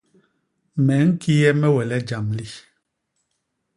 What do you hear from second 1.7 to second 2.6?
we le jam li?